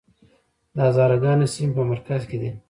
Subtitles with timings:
[0.75, 2.49] د هزاره ګانو سیمې په مرکز کې دي